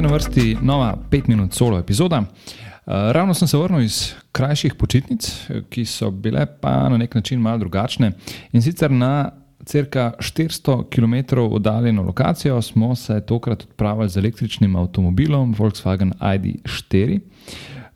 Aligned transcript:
je 0.00 0.08
na 0.08 0.14
vrsti 0.14 0.56
nova 0.62 0.96
5 1.10 1.28
minut 1.28 1.52
solo 1.52 1.78
epizoda. 1.78 2.18
Uh, 2.20 2.92
ravno 3.12 3.34
sem 3.34 3.48
se 3.48 3.56
vrnil 3.56 3.82
iz 3.82 4.14
krajših 4.32 4.74
počitnic, 4.74 5.28
ki 5.68 5.84
so 5.84 6.10
bile 6.10 6.46
pa 6.60 6.88
na 6.88 6.96
nek 6.96 7.14
način 7.14 7.40
malo 7.40 7.58
drugačne. 7.58 8.12
In 8.52 8.62
sicer 8.62 8.90
na 8.90 9.30
crka 9.64 10.12
400 10.18 10.84
km 10.88 11.38
oddaljeno 11.40 12.02
lokacijo 12.02 12.62
smo 12.62 12.94
se 12.94 13.20
tokrat 13.26 13.62
odpravili 13.62 14.08
z 14.08 14.16
električnim 14.16 14.76
avtomobilom 14.76 15.54
Volkswagen 15.54 16.12
ID4. 16.20 17.20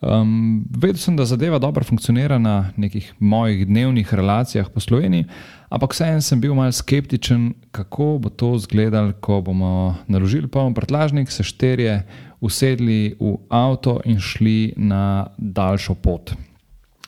Um, 0.01 0.65
vedel 0.69 0.99
sem, 1.01 1.17
da 1.17 1.25
zadeva 1.25 1.59
dobro 1.59 1.85
funkcionira 1.85 2.39
na 2.39 2.73
nekih 2.77 3.13
mojih 3.19 3.67
dnevnih 3.67 4.15
relacijah 4.15 4.69
po 4.69 4.81
Sloveniji, 4.81 5.25
ampak 5.71 5.95
vseeno 5.95 6.21
sem 6.21 6.41
bil 6.41 6.55
malce 6.55 6.83
skeptičen, 6.83 7.55
kako 7.73 8.19
bo 8.21 8.29
to 8.29 8.55
izgledalo, 8.59 9.15
ko 9.21 9.41
bomo 9.41 9.95
naložili 10.07 10.51
poln 10.51 10.75
prtlažnik, 10.75 11.31
se 11.31 11.47
šterje, 11.47 12.03
usedli 12.41 13.15
v 13.21 13.37
avto 13.49 14.01
in 14.05 14.21
šli 14.21 14.75
na 14.77 15.31
daljšo 15.39 15.95
pot. 15.95 16.35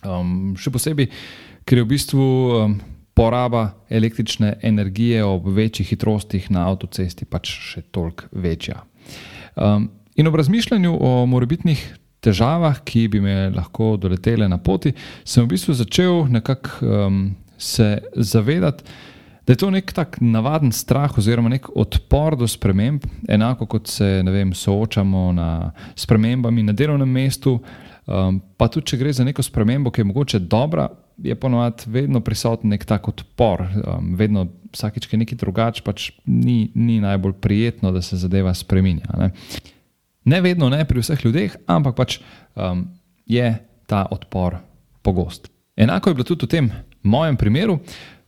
Um, 0.06 0.54
še 0.56 0.70
posebej, 0.72 1.10
ker 1.66 1.82
je 1.82 1.84
v 1.84 1.90
bistvu 1.90 2.24
um, 2.24 2.78
poraba 3.16 3.74
električne 3.90 4.54
energije 4.62 5.24
ob 5.24 5.50
večjih 5.52 5.88
hitrostih 5.88 6.48
na 6.54 6.68
avtocesti 6.70 7.28
pač 7.28 7.52
še 7.74 7.84
toliko 7.90 8.30
večja. 8.32 8.84
Um, 9.56 9.90
in 10.16 10.28
ob 10.28 10.36
razmišljanju 10.38 10.96
o 10.96 11.12
morebitnih 11.28 11.84
težavah, 12.26 12.82
ki 12.84 13.06
bi 13.12 13.22
me 13.22 13.36
lahko 13.54 13.94
doletele 14.00 14.48
na 14.50 14.58
poti, 14.58 14.92
sem 15.24 15.46
v 15.46 15.54
bistvu 15.54 15.76
začel 15.78 16.24
nekako 16.34 16.86
um, 16.86 17.20
se 17.58 17.96
zavedati, 18.14 18.84
da 19.46 19.52
je 19.52 19.56
to 19.62 19.70
nek 19.70 19.92
tak 19.94 20.18
navaden 20.20 20.72
strah 20.74 21.12
oziroma 21.18 21.48
nek 21.48 21.68
odpor 21.78 22.34
do 22.36 22.48
sprememb, 22.50 23.04
enako 23.30 23.66
kot 23.66 23.86
se 23.88 24.22
vem, 24.26 24.50
soočamo 24.54 25.32
na 25.32 25.50
spremembami 25.94 26.66
na 26.66 26.74
delovnem 26.74 27.08
mestu. 27.08 27.60
Um, 28.06 28.40
pa 28.58 28.68
tudi, 28.70 28.86
če 28.90 28.98
gre 28.98 29.12
za 29.14 29.24
neko 29.26 29.42
spremembo, 29.42 29.90
ki 29.90 30.02
je 30.02 30.08
mogoče 30.10 30.40
dobra, 30.46 30.88
je 31.22 31.34
ponovadi 31.34 31.90
vedno 31.90 32.20
prisoten 32.22 32.70
nek 32.70 32.84
tak 32.86 33.08
odpor. 33.08 33.62
Um, 33.62 34.12
vedno, 34.18 34.46
vsakeč, 34.74 35.06
ki 35.06 35.16
je 35.16 35.22
nekaj 35.22 35.40
drugače, 35.42 35.82
pač 35.86 36.10
ni, 36.26 36.72
ni 36.74 37.00
najbolj 37.02 37.38
prijetno, 37.42 37.94
da 37.94 38.02
se 38.02 38.18
zadeva 38.18 38.54
spremenja. 38.54 39.30
Ne? 40.26 40.42
Vedno, 40.42 40.68
ne 40.72 40.84
pri 40.84 41.02
vseh 41.02 41.24
ljudeh, 41.24 41.56
ampak 41.70 41.96
pač 41.96 42.18
um, 42.54 42.86
je 43.26 43.54
ta 43.86 44.06
odpor 44.10 44.58
pogost. 45.02 45.48
Enako 45.76 46.10
je 46.10 46.14
bilo 46.14 46.26
tudi 46.26 46.46
v 46.46 46.50
tem 46.50 46.70
mojem 47.06 47.38
primeru. 47.38 47.78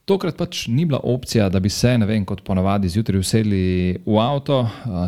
Tokrat 0.09 0.39
pač 0.41 0.63
ni 0.73 0.87
bila 0.89 1.03
opcija, 1.05 1.51
da 1.53 1.61
bi 1.61 1.69
se, 1.69 1.91
ne 2.01 2.07
vem, 2.09 2.25
kot 2.25 2.41
ponavadi, 2.45 2.89
zjutraj 2.89 3.21
usedli 3.21 3.61
v 4.07 4.21
avto, 4.23 4.63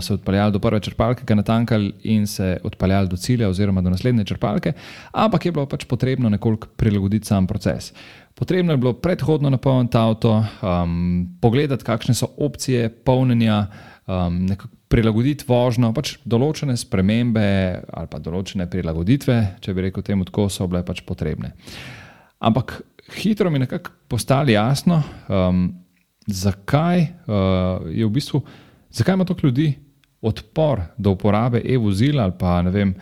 se 0.05 0.13
odpeljali 0.13 0.53
do 0.53 0.61
prve 0.61 0.81
črpalke, 0.85 1.25
ga 1.25 1.39
natankali 1.39 1.95
in 2.13 2.27
se 2.29 2.59
odpeljali 2.65 3.09
do 3.09 3.17
cilja 3.17 3.49
oziroma 3.49 3.81
do 3.81 3.95
naslednje 3.95 4.27
črpalke, 4.29 4.75
ampak 5.13 5.47
je 5.47 5.53
bilo 5.57 5.65
pač 5.67 5.87
potrebno 5.89 6.29
nekoliko 6.29 6.69
prilagoditi 6.77 7.33
sam 7.33 7.49
proces. 7.49 7.95
Potrebno 8.37 8.77
je 8.77 8.83
bilo 8.83 8.93
predhodno 8.93 9.51
napolniti 9.51 9.97
avto, 9.97 10.35
um, 10.61 11.31
pogledati, 11.41 11.85
kakšne 11.85 12.15
so 12.15 12.29
opcije 12.37 12.91
polnjenja, 13.05 13.67
um, 14.05 14.45
nekako 14.53 14.80
prilagoditi 14.91 15.47
vožnjo, 15.47 15.93
pač 15.95 16.17
določene 16.27 16.75
spremembe 16.79 17.47
ali 17.95 18.11
pa 18.11 18.19
določene 18.23 18.67
prilagoditve, 18.71 19.37
če 19.63 19.75
bi 19.75 19.87
rekel 19.87 20.05
temu 20.07 20.27
tako, 20.27 20.49
so 20.51 20.67
bile 20.71 20.83
pač 20.87 21.05
potrebne. 21.07 21.53
Ampak 22.43 22.81
hitro 23.15 23.51
mi 23.51 23.61
je 23.61 23.67
nekako 23.67 23.95
postalo 24.11 24.51
jasno, 24.51 25.03
um, 25.31 25.69
zakaj 26.27 27.05
uh, 27.07 27.87
je 27.87 28.07
v 28.07 28.13
bistvu, 28.17 28.43
zakaj 28.91 29.19
ima 29.19 29.27
toliko 29.29 29.47
ljudi 29.47 29.71
odpor 30.27 30.83
do 30.99 31.15
uporabe 31.15 31.63
e-vozila 31.65 32.27
ali 32.27 32.35
pa 32.39 32.61
ne 32.67 32.75
vem. 32.75 32.95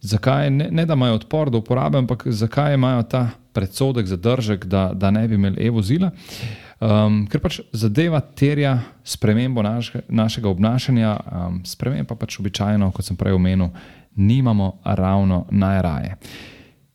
Zakaj 0.00 0.48
ne, 0.50 0.66
ne 0.72 0.86
da 0.88 0.96
imajo 0.96 1.18
odpor 1.20 1.50
do 1.52 1.60
uporabe, 1.60 2.00
ampak 2.00 2.24
zakaj 2.26 2.74
imajo 2.74 3.04
ta 3.04 3.22
predsodek, 3.52 4.08
zadržek, 4.08 4.64
da, 4.64 4.90
da 4.96 5.10
ne 5.12 5.26
bi 5.28 5.36
imeli 5.36 5.66
e-vozila? 5.68 6.10
Uh, 6.10 6.69
Um, 6.80 7.26
ker 7.28 7.42
pač 7.44 7.58
zadeva 7.76 8.22
terja 8.24 8.78
spremembo 9.04 9.60
naš, 9.60 9.92
našega 10.08 10.48
obnašanja, 10.48 11.10
um, 11.20 11.58
sprememb 11.68 12.08
pa 12.08 12.16
pač 12.16 12.38
običajno, 12.40 12.88
kot 12.96 13.04
sem 13.04 13.18
prej 13.20 13.36
omenil, 13.36 13.68
nimamo 14.16 14.78
ravno 14.84 15.44
najraje. 15.52 16.16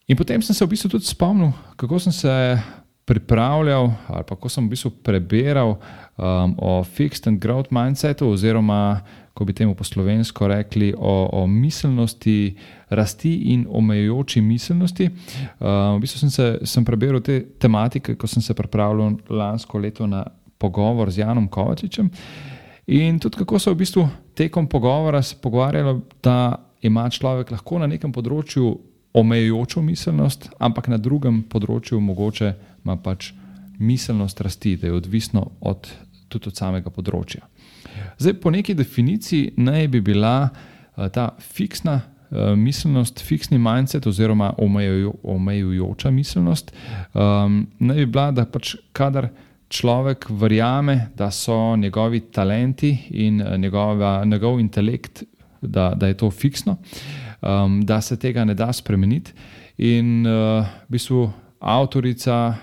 In 0.10 0.18
potem 0.18 0.42
sem 0.42 0.58
se 0.58 0.66
v 0.66 0.74
bistvu 0.74 0.90
tudi 0.96 1.06
spomnil, 1.06 1.54
kako 1.78 2.00
sem 2.02 2.14
se 2.14 2.34
pripravljal 3.06 3.92
ali 4.08 4.24
pa 4.24 4.36
kako 4.36 4.50
sem 4.50 4.66
v 4.66 4.74
bistvu 4.74 4.92
prebiral 5.04 5.76
um, 5.76 6.56
o 6.58 6.84
fixed 6.84 7.28
and 7.28 7.40
growth 7.40 7.72
mindsetu 7.74 8.30
oziroma 8.30 9.02
ko 9.36 9.46
bi 9.46 9.54
temu 9.54 9.76
po 9.76 9.84
slovensko 9.84 10.48
rekli, 10.48 10.94
o, 10.98 11.30
o 11.34 11.48
miselnosti, 11.48 12.56
rasti 12.90 13.34
in 13.52 13.66
omejujoči 13.70 14.42
miselnosti. 14.42 15.10
Uh, 15.60 15.68
v 15.98 16.00
bistvu 16.06 16.20
sem, 16.24 16.32
se, 16.32 16.46
sem 16.64 16.86
prebral 16.88 17.20
te 17.20 17.42
tematike, 17.60 18.16
ko 18.16 18.28
sem 18.32 18.42
se 18.42 18.56
pripravljal 18.56 19.18
lansko 19.30 19.80
leto 19.84 20.08
na 20.08 20.24
pogovor 20.58 21.12
z 21.12 21.26
Janom 21.26 21.50
Kovačičem. 21.52 22.10
In 22.96 23.20
tudi 23.20 23.42
kako 23.44 23.60
so 23.60 23.74
v 23.74 23.82
bistvu 23.84 24.08
tekom 24.40 24.70
pogovora 24.72 25.22
se 25.22 25.36
pogovarjali, 25.42 26.00
da 26.24 26.56
ima 26.82 27.10
človek 27.10 27.52
lahko 27.52 27.82
na 27.84 27.92
nekem 27.92 28.16
področju 28.16 28.72
omejujočo 29.16 29.84
miselnost, 29.84 30.48
ampak 30.60 30.88
na 30.88 30.98
drugem 30.98 31.44
področju 31.52 32.00
mogoče 32.00 32.54
ima 32.86 32.98
pač 33.02 33.32
miselnost 33.80 34.42
rasti, 34.42 34.76
da 34.78 34.88
je 34.88 34.94
odvisno 34.94 35.48
od, 35.62 35.90
tudi 36.30 36.52
od 36.52 36.58
samega 36.58 36.92
področja. 36.94 37.48
Zdaj, 38.20 38.38
po 38.44 38.52
neki 38.52 38.76
definiciji 38.76 39.56
naj 39.58 39.88
bi 39.92 40.02
bila 40.04 40.50
uh, 40.50 41.08
ta 41.12 41.30
fiksna 41.40 42.00
uh, 42.02 42.54
miselnost, 42.60 43.24
fiksni 43.24 43.60
mindset 43.62 44.08
oziroma 44.08 44.54
omejujo, 44.62 45.16
omejujoča 45.36 46.12
miselnost, 46.12 46.72
um, 47.14 47.66
naj 47.80 48.04
bi 48.04 48.08
bila, 48.08 48.30
da 48.36 48.48
pač 48.48 48.76
kadar 48.96 49.32
človek 49.76 50.30
verjame, 50.30 51.10
da 51.18 51.32
so 51.34 51.76
njegovi 51.76 52.20
talenti 52.32 52.92
in 53.18 53.42
njegova, 53.58 54.22
njegov 54.26 54.60
intelekt, 54.60 55.24
da, 55.62 55.94
da 55.98 56.08
je 56.08 56.18
to 56.18 56.30
fiksno, 56.32 56.78
um, 57.42 57.82
da 57.82 58.02
se 58.02 58.20
tega 58.20 58.46
ne 58.46 58.54
da 58.54 58.70
spremeniti. 58.74 59.34
In 59.78 60.22
uh, 60.28 60.64
v 60.86 60.96
bistvu 60.96 61.26
avtorica 61.60 62.56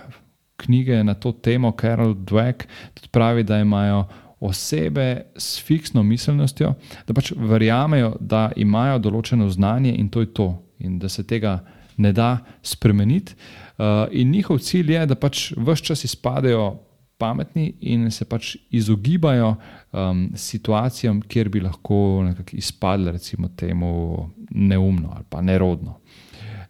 knjige 0.56 1.04
na 1.04 1.14
to 1.14 1.32
temo, 1.32 1.72
Carol 1.80 2.14
Dweck, 2.14 2.66
tudi 2.94 3.08
pravi, 3.10 3.42
da 3.42 3.58
imajo 3.58 4.04
osebe 4.40 5.22
s 5.36 5.62
fiksno 5.62 6.02
miselnostjo, 6.02 6.74
da 7.06 7.14
pač 7.14 7.32
verjamejo, 7.36 8.16
da 8.20 8.50
imajo 8.56 8.98
določeno 8.98 9.48
znanje 9.50 9.94
in 9.94 10.08
to 10.10 10.20
je 10.20 10.32
to, 10.34 10.48
in 10.82 10.98
da 10.98 11.08
se 11.08 11.22
tega 11.26 11.60
ne 11.96 12.12
da 12.12 12.38
spremeniti. 12.62 13.36
Uh, 13.78 14.08
in 14.10 14.30
njihov 14.30 14.58
cilj 14.58 14.92
je, 14.94 15.04
da 15.06 15.14
pač 15.14 15.52
vse 15.56 15.84
čas 15.92 16.04
izpadejo 16.04 16.72
pametni 17.22 17.68
in 17.80 18.10
se 18.10 18.24
pač 18.26 18.56
izogibajo 18.70 19.54
um, 19.54 20.24
situacijam, 20.34 21.20
kjer 21.22 21.48
bi 21.48 21.62
lahko 21.62 21.98
izpadli, 22.52 23.12
recimo, 23.14 23.48
temu 23.56 23.92
neumno 24.50 25.12
ali 25.14 25.24
pa 25.30 25.40
nerodno. 25.40 26.00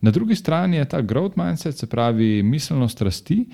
Na 0.02 0.10
drugi 0.10 0.34
strani 0.34 0.76
je 0.76 0.88
ta 0.88 1.00
growth 1.02 1.38
mindset, 1.38 1.78
se 1.78 1.86
pravi 1.86 2.42
miselnost 2.42 3.02
rasti, 3.02 3.44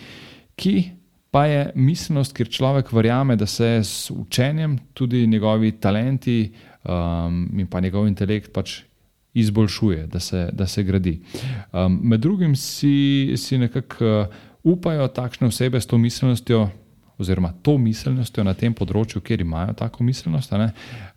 ki 0.57 0.91
pa 1.31 1.45
je 1.47 1.73
miselnost, 1.75 2.33
kjer 2.37 2.49
človek 2.49 2.93
verjame, 2.93 3.37
da 3.37 3.47
se 3.47 3.81
s 3.85 4.11
učenjem 4.11 4.79
tudi 4.95 5.27
njegovi 5.27 5.73
talenti 5.81 6.53
um, 6.85 7.49
in 7.59 7.67
pa 7.67 7.81
njegov 7.81 8.09
intelekt 8.09 8.53
pač 8.53 8.81
izboljšuje, 9.35 10.07
da 10.07 10.21
se, 10.21 10.49
da 10.53 10.67
se 10.67 10.83
gradi. 10.83 11.21
Um, 11.73 12.01
med 12.03 12.21
drugim 12.21 12.57
si, 12.57 13.35
si 13.37 13.59
nekako 13.59 14.05
uh, 14.05 14.27
upajo 14.63 15.09
takšne 15.09 15.47
osebe 15.47 15.81
s 15.81 15.87
to 15.87 15.99
miselnostjo, 15.99 16.69
oziroma 17.19 17.53
to 17.63 17.79
miselnostjo 17.79 18.45
na 18.45 18.55
tem 18.55 18.75
področju, 18.75 19.21
kjer 19.21 19.45
imajo 19.45 19.77
tako 19.79 20.07
miselnost, 20.07 20.55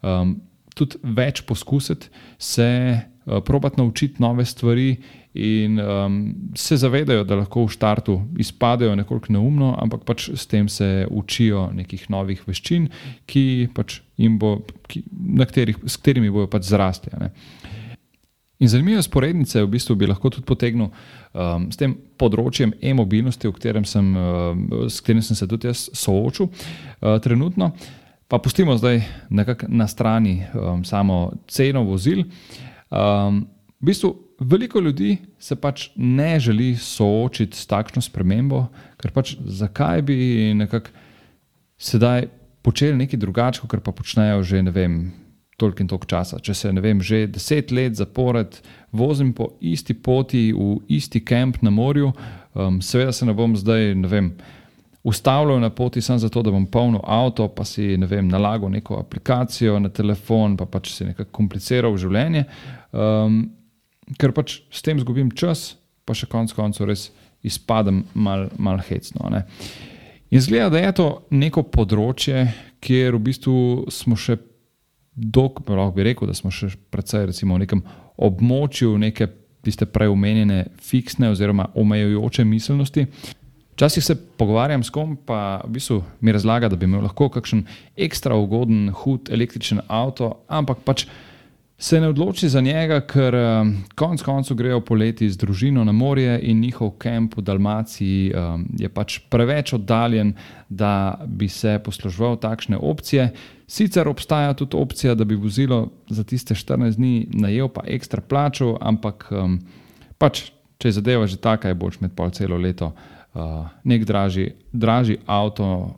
um, 0.01 0.35
tudi 0.75 0.99
več 1.03 1.41
poskusiti, 1.47 2.11
se 2.37 2.69
uh, 2.99 3.39
probati 3.45 3.81
naučiti 3.81 4.21
nove 4.21 4.45
stvari 4.45 4.97
in 5.33 5.79
um, 5.79 6.35
se 6.55 6.77
zavedajo, 6.77 7.23
da 7.23 7.35
lahko 7.39 7.65
v 7.65 7.71
startu 7.71 8.17
izpadejo 8.39 8.95
nekoliko 8.95 9.31
neumno, 9.33 9.71
ampak 9.79 10.03
pač 10.05 10.29
s 10.35 10.47
tem 10.47 10.67
se 10.69 11.07
učijo 11.09 11.69
nekih 11.75 12.09
novih 12.11 12.41
veščin, 12.47 12.89
ki 13.25 13.69
pač 13.75 14.01
bo, 14.39 14.57
ki, 14.91 15.03
katerih, 15.39 15.79
s 15.87 15.95
katerimi 15.95 16.31
bodo 16.33 16.49
pač 16.51 16.67
zrasli. 16.67 17.13
Ne. 17.19 17.31
In 18.61 18.69
zanimive 18.69 19.01
sporednice 19.01 19.63
v 19.63 19.71
bistvu 19.71 19.95
bi 19.97 20.09
lahko 20.09 20.29
tudi 20.29 20.45
potegnil 20.45 20.91
um, 20.91 21.69
s 21.71 21.79
tem 21.79 21.95
področjem 22.19 22.75
e-mobilnosti, 22.77 23.49
sem, 23.89 24.11
uh, 24.13 24.85
s 24.85 24.99
katerim 25.01 25.23
sem 25.25 25.39
se 25.39 25.47
tudi 25.47 25.71
jaz 25.71 25.87
soočil 25.97 26.51
uh, 26.51 27.17
trenutno. 27.23 27.71
Pa 28.27 28.37
pustimo 28.39 28.77
zdaj 28.77 29.01
nekako 29.29 29.67
na 29.67 29.87
strani 29.87 30.43
um, 30.53 30.83
samo 30.83 31.31
ceno 31.47 31.83
vozil. 31.83 32.27
Um, 32.91 33.47
v 33.81 33.85
bistvu 33.89 34.13
veliko 34.39 34.79
ljudi 34.79 35.17
se 35.39 35.55
pač 35.55 35.89
ne 35.95 36.39
želi 36.39 36.75
soočiti 36.77 37.57
s 37.57 37.65
takšno 37.67 38.01
spremembo, 38.01 38.67
ker 39.01 39.11
pač 39.11 39.35
zakaj 39.41 40.01
bi 40.05 40.17
sedaj 41.81 42.27
počeli 42.61 42.97
nekaj 42.97 43.19
drugače, 43.19 43.65
kot 43.67 43.83
pa 43.83 43.91
počnejo 43.91 44.43
že 44.43 44.61
ne 44.61 44.71
vem. 44.71 45.01
toliko 45.61 45.83
in 45.83 45.87
toliko 45.87 46.07
časa. 46.09 46.39
Če 46.41 46.53
se 46.57 46.71
vem, 46.71 47.01
že 47.01 47.27
deset 47.27 47.71
let 47.71 47.93
zapored 47.93 48.55
vozim 48.91 49.29
po 49.33 49.51
isti 49.61 49.93
poti 49.93 50.49
v 50.53 50.79
isti 50.89 51.21
kamp 51.21 51.61
na 51.61 51.69
morju, 51.69 52.13
um, 52.53 52.81
seveda 52.81 53.11
se 53.13 53.25
ne 53.25 53.33
bom 53.33 53.53
zdaj, 53.55 53.93
ne 53.95 54.07
vem. 54.07 54.31
Ustavljal 55.03 55.59
na 55.59 55.69
poti 55.69 56.01
samo 56.01 56.19
zato, 56.19 56.41
da 56.41 56.51
bom 56.51 56.65
polnil 56.65 57.01
avto, 57.05 57.47
pa 57.47 57.65
si 57.65 57.97
ne 57.97 58.09
vem, 58.09 58.27
nalagal 58.27 58.69
neko 58.73 58.97
aplikacijo 58.99 59.79
na 59.79 59.89
telefon, 59.89 60.57
pa 60.57 60.65
pač 60.65 60.95
si 60.95 61.05
nekako 61.05 61.29
kompliciral 61.31 61.97
življenje, 61.97 62.45
um, 62.91 63.43
ker 64.19 64.33
pač 64.35 64.59
s 64.71 64.83
tem 64.83 64.99
izgubim 64.99 65.31
čas, 65.31 65.75
pa 66.05 66.15
še 66.17 66.29
konec 66.31 66.53
koncev 66.57 66.89
res 66.89 67.09
izpadem 67.45 68.03
mal, 68.13 68.49
mal 68.57 68.81
hecno. 68.83 69.29
Ne. 69.31 69.45
In 70.31 70.41
zgleda, 70.41 70.69
da 70.69 70.81
je 70.81 70.93
to 70.95 71.07
neko 71.35 71.65
področje, 71.67 72.45
kjer 72.81 73.17
v 73.17 73.25
bistvu 73.27 73.57
smo 73.91 74.15
še 74.15 74.37
dolgo, 75.11 75.63
lahko 75.75 75.95
bi 75.97 76.07
rekel, 76.07 76.29
da 76.29 76.35
smo 76.37 76.51
še 76.53 76.71
precej 76.93 77.27
recimo, 77.29 77.57
v 77.57 77.65
nekem 77.65 77.83
območju 78.21 78.95
neke 79.01 79.27
tiste 79.61 79.85
preomenjene 79.85 80.71
fiksne 80.81 81.29
oziroma 81.33 81.67
omejujoče 81.77 82.45
miselnosti. 82.47 83.05
Včasih 83.75 84.03
se 84.03 84.15
pogovarjam 84.37 84.83
s 84.83 84.93
kom, 84.93 85.15
pa 85.17 85.61
v 85.65 85.75
bistvu 85.77 85.99
mi 86.21 86.33
razlaga, 86.33 86.69
da 86.69 86.77
bi 86.77 86.87
imel 86.89 87.03
lahko 87.05 87.29
kakšen 87.33 87.63
ekstra 87.97 88.35
ugoden, 88.37 88.89
hud 89.03 89.31
električen 89.33 89.81
avto, 89.87 90.33
ampak 90.47 90.83
pač 90.85 91.05
se 91.81 91.99
ne 92.01 92.07
odloči 92.07 92.49
za 92.49 92.61
njega, 92.61 92.99
ker 93.01 93.35
um, 93.35 93.71
konec 93.97 94.21
koncev 94.21 94.57
grejo 94.57 94.83
poleti 94.85 95.29
z 95.29 95.37
družino 95.41 95.81
na 95.83 95.91
morje 95.91 96.35
in 96.43 96.59
njihov 96.61 96.91
kamp 97.01 97.33
v 97.37 97.41
Dalmaciji 97.41 98.33
um, 98.33 98.67
je 98.77 98.89
pač 98.89 99.17
preveč 99.33 99.73
oddaljen, 99.73 100.35
da 100.69 101.17
bi 101.25 101.49
se 101.49 101.79
posluževal 101.83 102.37
takšne 102.37 102.77
opcije. 102.77 103.31
Sicer 103.67 104.07
obstaja 104.07 104.53
tudi 104.53 104.77
opcija, 104.77 105.15
da 105.15 105.25
bi 105.25 105.35
vozilo 105.35 105.87
za 106.09 106.23
tiste 106.23 106.53
14 106.53 107.01
dni 107.01 107.27
najel 107.33 107.71
pa 107.73 107.81
ekstra 107.87 108.21
plačo, 108.21 108.75
ampak 108.81 109.25
um, 109.31 109.57
pač, 110.21 110.51
če 110.77 110.93
je 110.93 110.99
zadeva 111.01 111.25
že 111.25 111.41
taka, 111.41 111.73
je 111.73 111.81
boljš 111.81 112.03
med 112.05 112.13
pol 112.13 112.29
celo 112.29 112.61
leto 112.61 112.93
uh, 112.93 113.65
nek 113.83 114.05
dražji, 114.05 114.53
dražji 114.71 115.17
avto, 115.25 115.97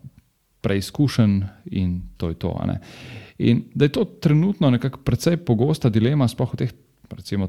preizkušen 0.63 1.41
in 1.75 2.01
to 2.17 2.31
je 2.31 2.39
to. 2.39 2.55
In 3.43 3.65
da 3.75 3.85
je 3.85 3.95
to 3.97 4.05
trenutno 4.05 4.69
nekako 4.71 5.03
precej 5.03 5.37
pogosta 5.43 5.89
dilema, 5.91 6.27
sploh 6.31 6.53
v 6.53 6.61
teh 6.63 6.73
recimo, 7.13 7.47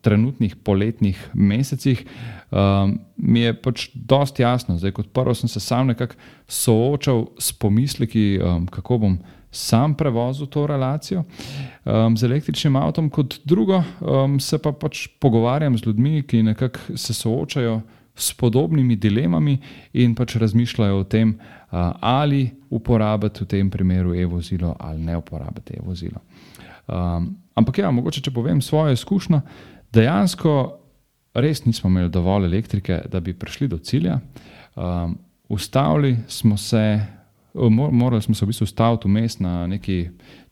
trenutnih 0.00 0.56
poletnih 0.56 1.18
mesecih, 1.34 2.04
um, 2.50 2.98
mi 3.16 3.40
je 3.40 3.54
pač 3.54 3.88
dosti 3.94 4.42
jasno. 4.42 4.76
Zdaj, 4.78 4.92
kot 4.92 5.12
prvo 5.12 5.34
sem 5.34 5.48
se 5.48 5.60
sam 5.60 5.90
nekako 5.90 6.14
soočal 6.48 7.26
s 7.38 7.52
pomisleki, 7.52 8.38
um, 8.38 8.66
kako 8.66 8.98
bom 8.98 9.18
sam 9.50 9.96
prevozil 9.98 10.46
to 10.46 10.66
relacijo 10.66 11.24
um, 11.24 12.16
z 12.16 12.24
električnim 12.24 12.76
avtom, 12.76 13.10
kot 13.10 13.40
drugo 13.44 13.82
um, 14.00 14.38
se 14.40 14.58
pa 14.58 14.72
pač 14.72 15.08
pogovarjam 15.20 15.78
z 15.78 15.86
ljudmi, 15.86 16.22
ki 16.22 16.42
nekako 16.42 16.96
se 16.96 17.14
soočajo 17.14 17.80
s 18.14 18.34
podobnimi 18.34 18.96
dilemami 18.96 19.58
in 19.92 20.14
pač 20.14 20.36
razmišljajo 20.36 21.00
o 21.00 21.04
tem, 21.04 21.34
ali 22.00 22.50
uporabiti 22.70 23.44
v 23.44 23.46
tem 23.46 23.70
primeru 23.70 24.14
e-vozilo 24.14 24.74
ali 24.78 25.02
ne 25.02 25.16
uporabiti 25.16 25.78
e-vozilo. 25.78 26.20
Um, 26.90 27.36
ampak 27.54 27.78
ja, 27.78 27.90
mogoče 27.90 28.20
če 28.20 28.32
povem 28.34 28.58
svojo 28.62 28.96
izkušnjo, 28.96 29.40
dejansko 29.94 30.54
res 31.38 31.64
nismo 31.64 31.90
imeli 31.90 32.10
dovolj 32.10 32.48
elektrike, 32.48 33.02
da 33.10 33.20
bi 33.20 33.34
prišli 33.34 33.68
do 33.68 33.78
cilja. 33.78 34.18
Um, 34.74 35.18
ustavili 35.48 36.16
smo 36.28 36.56
se. 36.56 37.00
Morali 37.90 38.22
smo 38.22 38.34
se 38.34 38.44
v 38.44 38.48
bistvu 38.52 38.64
ustaviti 38.64 39.08
vmes 39.08 39.40
na 39.42 39.66
neki 39.66 40.04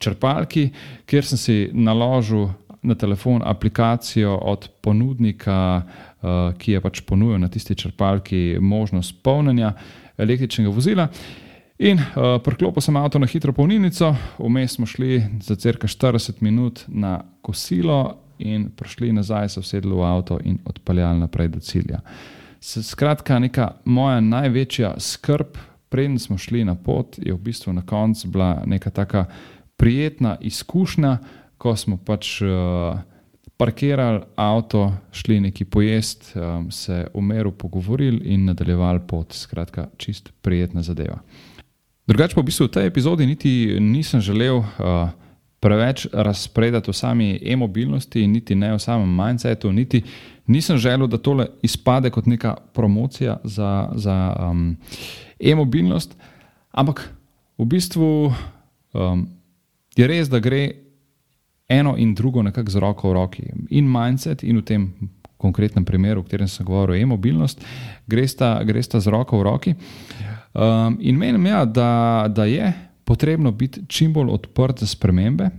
črpalki, 0.03 0.65
kjer 1.07 1.25
sem 1.25 1.39
si 1.39 1.57
naložil 1.73 2.49
na 2.83 2.95
telefon 2.95 3.43
aplikacijo 3.45 4.37
od 4.37 4.69
ponudnika, 4.81 5.83
uh, 5.83 6.55
ki 6.59 6.73
je 6.73 6.81
pač 6.81 7.01
ponudil 7.01 7.39
na 7.39 7.49
tisti 7.49 7.75
črpalki 7.75 8.59
možnost 8.61 9.23
polnjenja 9.23 9.73
električnega 10.17 10.71
vozila. 10.71 11.09
In 11.79 11.99
uh, 11.99 12.39
priklopil 12.45 12.83
sem 12.83 12.97
avto 12.97 13.19
na 13.19 13.27
hitro 13.27 13.53
polnilnico, 13.53 14.15
vmes 14.39 14.75
smo 14.75 14.87
šli 14.87 15.23
za 15.43 15.55
crka 15.55 15.87
40 15.87 16.43
minut 16.43 16.85
na 16.89 17.21
kosilo, 17.43 18.17
in 18.39 18.71
prišli 18.77 19.13
nazaj, 19.13 19.49
se 19.49 19.61
usedli 19.61 19.95
v 19.95 20.03
avto 20.03 20.39
in 20.45 20.59
odpeljali 20.65 21.19
naprej 21.19 21.49
do 21.49 21.61
cilja. 21.61 22.01
Skratka, 22.61 23.39
neka 23.39 23.71
moja 23.85 24.21
največja 24.21 24.95
skrb, 24.99 25.59
preden 25.89 26.19
smo 26.19 26.39
šli 26.39 26.65
na 26.65 26.75
pot, 26.75 27.19
je 27.19 27.35
v 27.35 27.39
bistvu 27.39 27.73
na 27.73 27.83
koncu 27.87 28.29
bila 28.29 28.63
neka 28.67 28.91
taka 28.91 29.25
prijetna 29.77 30.37
izkušnja, 30.41 31.19
ko 31.59 31.77
smo 31.77 31.97
pač. 31.97 32.41
Uh, 32.43 32.99
parkirali 33.59 34.21
avto, 34.37 34.93
šli 35.13 35.41
neki 35.41 35.65
pojest, 35.65 36.37
um, 36.37 36.71
se 36.71 37.07
umeru 37.15 37.53
pogovorili 37.53 38.21
in 38.25 38.45
nadaljevali 38.45 39.01
pot. 39.09 39.33
Skratka, 39.33 39.89
čist 39.97 40.31
prijetna 40.43 40.83
zadeva. 40.83 41.19
Drugače 42.07 42.35
pa 42.35 42.41
v 42.41 42.45
bistvu 42.45 42.69
v 42.69 42.73
tej 42.73 42.87
epizodi 42.87 43.27
niti 43.27 43.81
nisem 43.81 44.21
želel 44.21 44.57
uh, 44.57 45.11
preveč 45.61 46.07
razpredati 46.13 46.91
o 46.91 46.93
sami 46.93 47.41
e-mobilnosti, 47.43 48.27
niti 48.27 48.55
ne 48.55 48.73
o 48.75 48.79
samem 48.79 49.11
mindsetu, 49.11 49.73
niti 49.73 50.03
nisem 50.47 50.79
želel, 50.79 51.07
da 51.07 51.19
tole 51.19 51.49
izpade 51.63 52.11
kot 52.11 52.27
neka 52.27 52.55
promocija 52.73 53.41
za, 53.45 53.91
za 53.95 54.37
um, 54.51 54.77
e-mobilnost, 55.41 56.15
ampak 56.71 57.11
v 57.59 57.65
bistvu 57.65 58.33
um, 58.95 59.29
je 59.97 60.07
res, 60.07 60.31
da 60.31 60.39
gre 60.39 60.88
eno 61.69 61.95
in 61.97 62.15
drugo 62.15 62.43
nekako 62.43 62.71
z 62.71 62.81
roko 62.81 63.11
v 63.11 63.13
roki. 63.13 63.43
In 63.71 63.91
mindset, 63.93 64.43
in 64.43 64.59
v 64.59 64.65
tem 64.65 64.89
konkretnem 65.39 65.85
primeru, 65.85 66.21
o 66.21 66.27
katerem 66.27 66.49
sem 66.49 66.67
govoril, 66.67 67.03
e-mobilnost, 67.03 67.63
gre 68.07 68.27
sta 68.83 69.01
z 69.01 69.07
roko 69.07 69.39
v 69.39 69.43
roki. 69.43 69.75
Um, 70.55 70.97
in 71.01 71.19
menim, 71.19 71.47
ja, 71.47 71.65
da, 71.65 72.27
da 72.29 72.45
je 72.45 72.73
potrebno 73.05 73.53
biti 73.53 73.85
čim 73.89 74.13
bolj 74.13 74.33
odprt 74.35 74.81
za 74.81 74.87
spremembe 74.87 75.51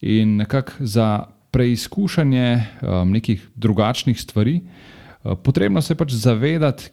in 0.00 0.36
nekako 0.36 0.72
za 0.80 1.26
preizkušanje 1.50 2.62
um, 2.82 3.12
nekih 3.12 3.48
drugačnih 3.54 4.20
stvari. 4.20 4.60
Uh, 4.60 5.34
potrebno 5.42 5.82
se 5.82 5.94
pač 5.94 6.12
zavedati, 6.12 6.90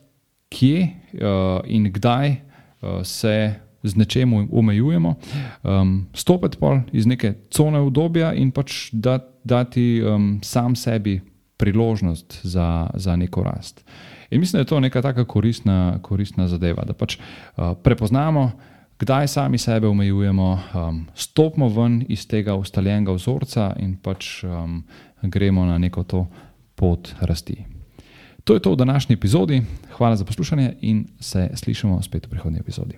kje 0.50 0.82
uh, 0.82 1.62
in 1.66 1.92
kdaj 1.94 2.30
uh, 2.32 3.04
se 3.04 3.54
z 3.86 3.96
nečem 3.96 4.34
omejujemo, 4.52 5.16
um, 5.64 5.96
stopiti 6.14 6.58
pol 6.58 6.82
iz 6.94 7.06
neke 7.06 7.34
cone 7.54 7.80
obdobja 7.80 8.34
in 8.34 8.52
pač 8.52 8.90
dat, 8.92 9.30
dati 9.44 10.02
um, 10.02 10.40
sam 10.44 10.76
sebi 10.76 11.22
priložnost 11.58 12.40
za, 12.44 12.90
za 12.94 13.16
neko 13.16 13.44
rast. 13.44 13.86
In 14.30 14.40
mislim, 14.40 14.58
da 14.58 14.62
je 14.62 14.66
to 14.74 14.80
neka 14.80 15.02
taka 15.02 15.26
koristna, 15.26 16.00
koristna 16.02 16.48
zadeva, 16.48 16.84
da 16.84 16.94
pač 16.94 17.18
uh, 17.18 17.74
prepoznamo, 17.84 18.52
kdaj 19.00 19.28
sami 19.28 19.58
sebe 19.58 19.88
omejujemo, 19.88 20.50
um, 20.74 21.06
stopimo 21.16 21.70
ven 21.70 22.02
iz 22.10 22.28
tega 22.28 22.56
ustaljenega 22.56 23.16
vzorca 23.16 23.74
in 23.80 23.96
pač 24.02 24.44
um, 24.44 24.84
gremo 25.22 25.66
na 25.66 25.78
neko 25.78 26.04
to 26.04 26.26
pot 26.76 27.14
rasti. 27.22 27.64
To 28.46 28.54
je 28.54 28.60
to 28.60 28.72
v 28.72 28.76
današnji 28.76 29.14
epizodi. 29.14 29.62
Hvala 29.98 30.16
za 30.16 30.26
poslušanje 30.26 30.74
in 30.82 31.08
se 31.20 31.50
slišimo 31.54 32.02
spet 32.02 32.26
v 32.26 32.30
prihodnji 32.30 32.60
epizodi. 32.60 32.98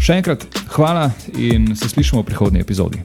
Še 0.00 0.16
enkrat 0.16 0.46
hvala 0.72 1.10
in 1.36 1.74
se 1.76 1.88
slišimo 1.88 2.22
v 2.22 2.30
prihodnji 2.32 2.64
epizodi. 2.64 3.02